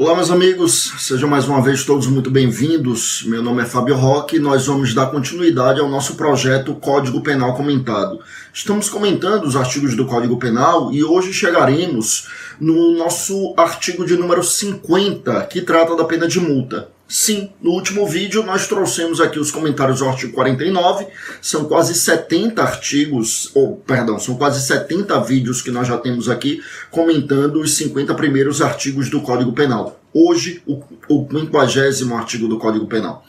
[0.00, 3.22] Olá, meus amigos, sejam mais uma vez todos muito bem-vindos.
[3.26, 7.52] Meu nome é Fábio Roque e nós vamos dar continuidade ao nosso projeto Código Penal
[7.52, 8.18] Comentado.
[8.50, 12.28] Estamos comentando os artigos do Código Penal e hoje chegaremos
[12.58, 16.88] no nosso artigo de número 50, que trata da pena de multa.
[17.12, 21.08] Sim, no último vídeo nós trouxemos aqui os comentários do artigo 49,
[21.42, 26.62] são quase 70 artigos, ou perdão, são quase 70 vídeos que nós já temos aqui
[26.88, 32.86] comentando os 50 primeiros artigos do Código Penal hoje o, o 50 artigo do Código
[32.86, 33.24] Penal.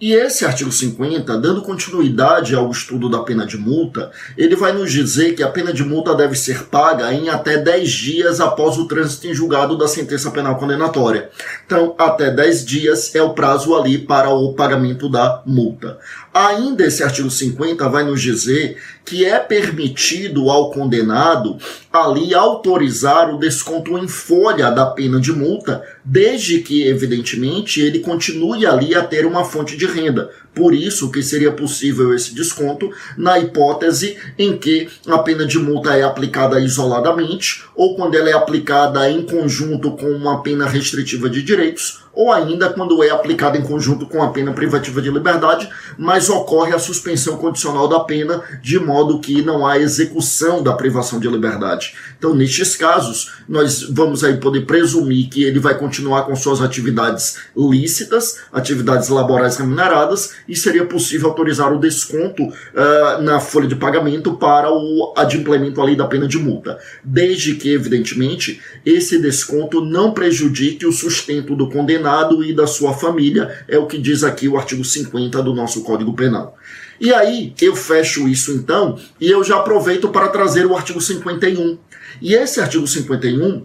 [0.00, 4.92] E esse artigo 50, dando continuidade ao estudo da pena de multa, ele vai nos
[4.92, 8.86] dizer que a pena de multa deve ser paga em até 10 dias após o
[8.86, 11.30] trânsito em julgado da sentença penal condenatória.
[11.66, 15.98] Então, até 10 dias é o prazo ali para o pagamento da multa.
[16.32, 21.58] Ainda esse artigo 50 vai nos dizer que é permitido ao condenado
[21.92, 28.64] ali autorizar o desconto em folha da pena de multa, desde que, evidentemente, ele continue
[28.64, 30.30] ali a ter uma fonte de renda.
[30.54, 35.96] Por isso que seria possível esse desconto na hipótese em que a pena de multa
[35.96, 41.42] é aplicada isoladamente ou quando ela é aplicada em conjunto com uma pena restritiva de
[41.42, 46.28] direitos ou ainda quando é aplicada em conjunto com a pena privativa de liberdade, mas
[46.28, 51.26] ocorre a suspensão condicional da pena de modo que não há execução da privação de
[51.26, 51.94] liberdade.
[52.18, 57.38] Então, nestes casos, nós vamos aí poder presumir que ele vai continuar com suas atividades
[57.56, 64.34] lícitas, atividades laborais remuneradas, e seria possível autorizar o desconto uh, na folha de pagamento
[64.34, 70.84] para o adimplemento ali da pena de multa, desde que, evidentemente, esse desconto não prejudique
[70.84, 72.09] o sustento do condenado
[72.42, 76.14] e da sua família, é o que diz aqui o artigo 50 do nosso Código
[76.14, 76.56] Penal.
[77.00, 81.78] E aí eu fecho isso então e eu já aproveito para trazer o artigo 51.
[82.20, 83.64] E esse artigo 51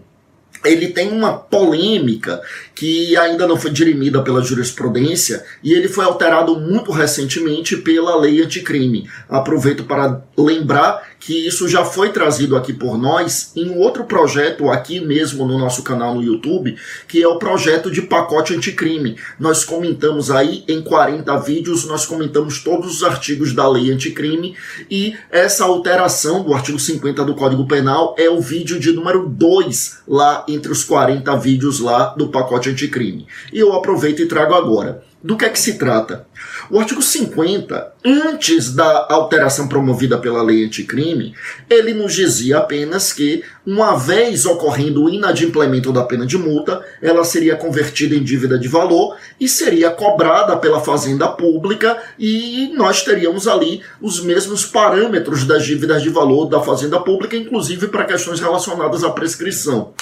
[0.72, 2.40] ele tem uma polêmica
[2.74, 8.42] que ainda não foi dirimida pela jurisprudência e ele foi alterado muito recentemente pela lei
[8.42, 9.08] anticrime.
[9.28, 14.70] Aproveito para lembrar que isso já foi trazido aqui por nós em um outro projeto
[14.70, 16.76] aqui mesmo no nosso canal no YouTube,
[17.08, 19.16] que é o projeto de pacote anticrime.
[19.40, 24.54] Nós comentamos aí em 40 vídeos, nós comentamos todos os artigos da lei anticrime
[24.90, 30.02] e essa alteração do artigo 50 do Código Penal é o vídeo de número 2
[30.06, 33.26] lá entre os 40 vídeos lá do pacote anticrime.
[33.52, 35.02] E eu aproveito e trago agora.
[35.26, 36.24] Do que é que se trata?
[36.70, 41.34] O artigo 50, antes da alteração promovida pela lei anticrime,
[41.68, 47.24] ele nos dizia apenas que, uma vez ocorrendo o inadimplemento da pena de multa, ela
[47.24, 53.48] seria convertida em dívida de valor e seria cobrada pela fazenda pública e nós teríamos
[53.48, 59.02] ali os mesmos parâmetros das dívidas de valor da fazenda pública, inclusive para questões relacionadas
[59.02, 59.92] à prescrição.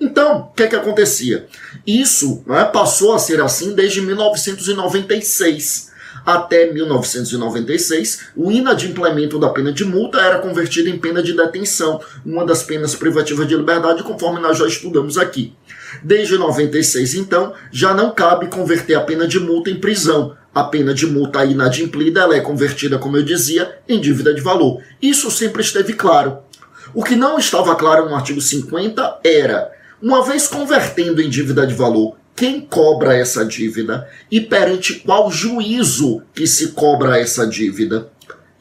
[0.00, 1.46] Então, o que, é que acontecia?
[1.86, 5.90] Isso né, passou a ser assim desde 1996.
[6.24, 12.44] Até 1996, o inadimplemento da pena de multa era convertido em pena de detenção, uma
[12.44, 15.54] das penas privativas de liberdade, conforme nós já estudamos aqui.
[16.02, 20.36] Desde 96, então, já não cabe converter a pena de multa em prisão.
[20.54, 24.82] A pena de multa inadimplida ela é convertida, como eu dizia, em dívida de valor.
[25.00, 26.38] Isso sempre esteve claro.
[26.92, 31.74] O que não estava claro no artigo 50 era uma vez convertendo em dívida de
[31.74, 38.10] valor, quem cobra essa dívida e perante qual juízo que se cobra essa dívida?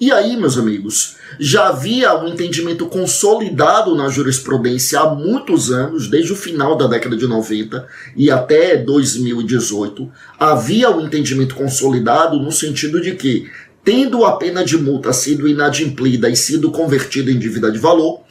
[0.01, 6.31] E aí, meus amigos, já havia um entendimento consolidado na jurisprudência há muitos anos, desde
[6.31, 7.85] o final da década de 90
[8.15, 10.09] e até 2018.
[10.39, 13.49] Havia um entendimento consolidado no sentido de que,
[13.83, 18.21] tendo a pena de multa sido inadimplida e sido convertida em dívida de valor,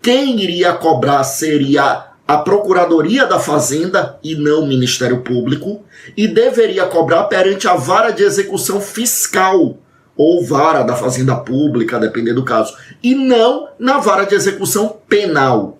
[0.00, 5.82] quem iria cobrar seria a Procuradoria da Fazenda e não o Ministério Público
[6.14, 9.78] e deveria cobrar perante a vara de execução fiscal
[10.14, 15.77] ou vara da Fazenda Pública, dependendo do caso, e não na vara de execução penal.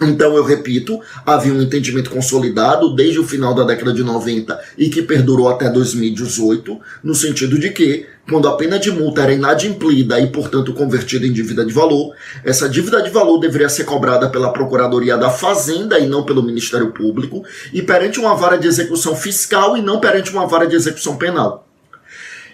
[0.00, 4.90] Então, eu repito, havia um entendimento consolidado desde o final da década de 90 e
[4.90, 10.20] que perdurou até 2018, no sentido de que, quando a pena de multa era inadimplida
[10.20, 12.14] e, portanto, convertida em dívida de valor,
[12.44, 16.92] essa dívida de valor deveria ser cobrada pela Procuradoria da Fazenda e não pelo Ministério
[16.92, 21.16] Público, e perante uma vara de execução fiscal e não perante uma vara de execução
[21.16, 21.66] penal.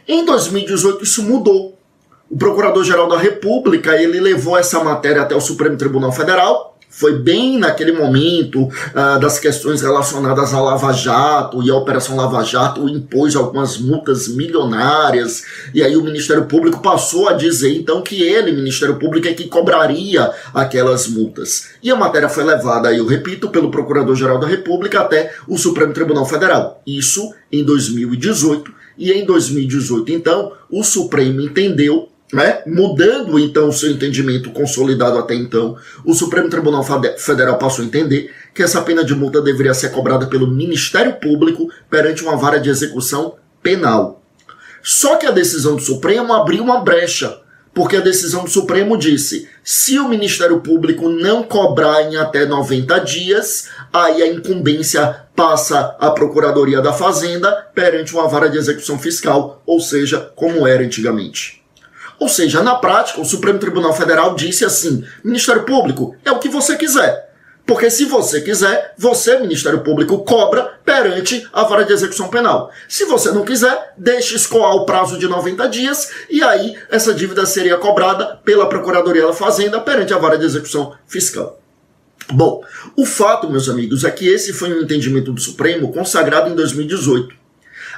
[0.06, 1.76] Em 2018, isso mudou.
[2.30, 7.58] O Procurador-Geral da República ele levou essa matéria até o Supremo Tribunal Federal foi bem
[7.58, 13.34] naquele momento uh, das questões relacionadas à Lava Jato e a Operação Lava Jato impôs
[13.34, 15.42] algumas multas milionárias
[15.72, 19.48] e aí o Ministério Público passou a dizer então que ele, Ministério Público, é que
[19.48, 21.70] cobraria aquelas multas.
[21.82, 26.26] E a matéria foi levada, eu repito, pelo Procurador-Geral da República até o Supremo Tribunal
[26.26, 26.82] Federal.
[26.86, 32.62] Isso em 2018 e em 2018 então o Supremo entendeu né?
[32.66, 36.84] Mudando então o seu entendimento consolidado até então, o Supremo Tribunal
[37.18, 41.68] Federal passou a entender que essa pena de multa deveria ser cobrada pelo Ministério Público
[41.90, 44.22] perante uma vara de execução penal.
[44.82, 47.38] Só que a decisão do Supremo abriu uma brecha,
[47.74, 52.98] porque a decisão do Supremo disse: se o Ministério Público não cobrar em até 90
[53.00, 59.62] dias, aí a incumbência passa à Procuradoria da Fazenda perante uma vara de execução fiscal,
[59.64, 61.61] ou seja, como era antigamente.
[62.22, 66.48] Ou seja, na prática, o Supremo Tribunal Federal disse assim: Ministério Público, é o que
[66.48, 67.32] você quiser.
[67.66, 72.70] Porque se você quiser, você, Ministério Público, cobra perante a vara de execução penal.
[72.88, 77.44] Se você não quiser, deixe escoar o prazo de 90 dias e aí essa dívida
[77.44, 81.60] seria cobrada pela Procuradoria da Fazenda perante a vara de execução fiscal.
[82.30, 82.62] Bom,
[82.96, 87.34] o fato, meus amigos, é que esse foi um entendimento do Supremo consagrado em 2018.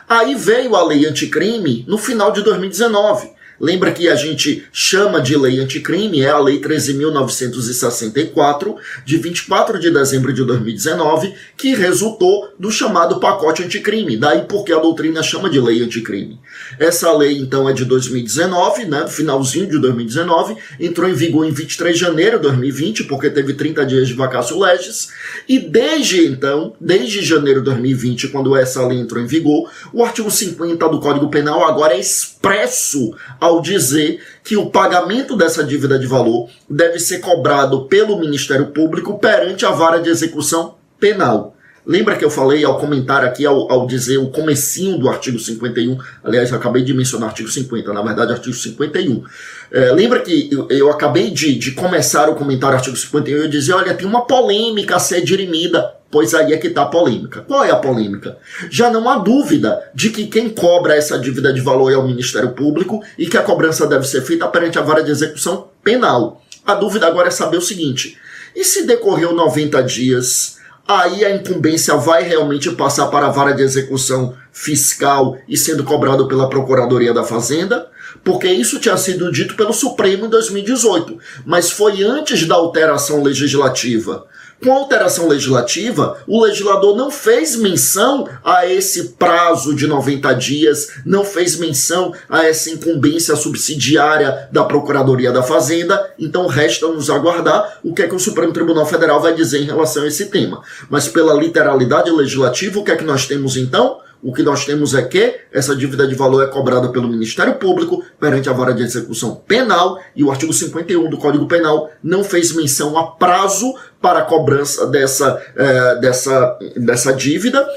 [0.09, 5.37] Aí veio a lei anticrime no final de 2019 Lembra que a gente chama de
[5.37, 8.75] lei anticrime, é a Lei 13.964,
[9.05, 14.17] de 24 de dezembro de 2019, que resultou do chamado pacote anticrime.
[14.17, 16.41] Daí porque a doutrina chama de lei anticrime.
[16.79, 21.95] Essa lei, então, é de 2019, né, finalzinho de 2019, entrou em vigor em 23
[21.95, 25.11] de janeiro de 2020, porque teve 30 dias de vacácio legis,
[25.49, 30.31] e desde então, desde janeiro de 2020, quando essa lei entrou em vigor, o artigo
[30.31, 36.06] 50 do Código Penal agora é expresso ao dizer que o pagamento dessa dívida de
[36.06, 41.54] valor deve ser cobrado pelo Ministério Público perante a vara de execução penal.
[41.87, 45.99] Lembra que eu falei ao comentar aqui, ao, ao dizer o comecinho do artigo 51,
[46.23, 49.23] aliás, eu acabei de mencionar o artigo 50, na verdade, artigo 51.
[49.71, 53.49] É, lembra que eu, eu acabei de, de começar o comentário artigo 51 e eu
[53.49, 57.41] dizia, olha, tem uma polêmica a ser dirimida Pois aí é que está a polêmica.
[57.41, 58.39] Qual é a polêmica?
[58.71, 62.53] Já não há dúvida de que quem cobra essa dívida de valor é o Ministério
[62.53, 66.41] Público e que a cobrança deve ser feita perante a vara de execução penal.
[66.65, 68.17] A dúvida agora é saber o seguinte:
[68.55, 73.63] e se decorreu 90 dias, aí a incumbência vai realmente passar para a vara de
[73.63, 77.89] execução fiscal e sendo cobrado pela Procuradoria da Fazenda?
[78.23, 84.27] Porque isso tinha sido dito pelo Supremo em 2018, mas foi antes da alteração legislativa.
[84.65, 90.89] Com a alteração legislativa, o legislador não fez menção a esse prazo de 90 dias,
[91.05, 97.79] não fez menção a essa incumbência subsidiária da Procuradoria da Fazenda, então resta nos aguardar
[97.85, 100.63] o que é que o Supremo Tribunal Federal vai dizer em relação a esse tema.
[100.89, 103.99] Mas pela literalidade legislativa, o que é que nós temos então?
[104.25, 108.03] O que nós temos é que essa dívida de valor é cobrada pelo Ministério Público
[108.19, 112.55] perante a vara de execução penal e o artigo 51 do Código Penal não fez
[112.55, 117.69] menção a prazo para a cobrança dessa, é, dessa, dessa dívida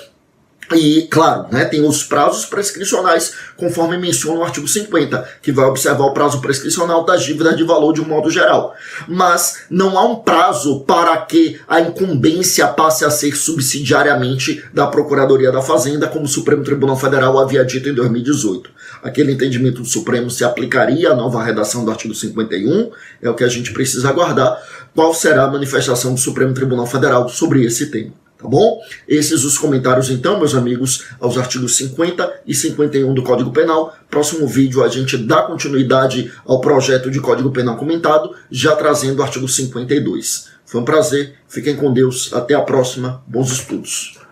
[0.75, 6.05] e, claro, né, tem os prazos prescricionais, conforme menciona o artigo 50, que vai observar
[6.05, 8.75] o prazo prescricional das dívidas de valor de um modo geral.
[9.07, 15.51] Mas não há um prazo para que a incumbência passe a ser subsidiariamente da Procuradoria
[15.51, 18.69] da Fazenda, como o Supremo Tribunal Federal havia dito em 2018.
[19.01, 22.91] Aquele entendimento do Supremo se aplicaria à nova redação do artigo 51,
[23.21, 24.61] é o que a gente precisa aguardar.
[24.93, 28.26] Qual será a manifestação do Supremo Tribunal Federal sobre esse tema?
[28.37, 28.79] Tá bom?
[29.07, 33.95] Esses os comentários, então, meus amigos, aos artigos 50 e 51 do Código Penal.
[34.09, 39.23] Próximo vídeo a gente dá continuidade ao projeto de Código Penal comentado, já trazendo o
[39.23, 40.49] artigo 52.
[40.65, 44.26] Foi um prazer, fiquem com Deus, até a próxima, bons estudos.